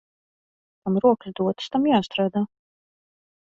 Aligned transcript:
Kam 0.85 0.97
rokas 1.03 1.35
dotas, 1.41 1.69
tam 1.77 1.85
jāstrādā. 1.91 2.45